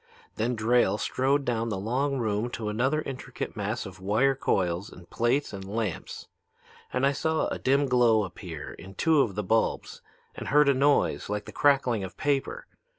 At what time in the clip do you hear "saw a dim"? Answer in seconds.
7.11-7.85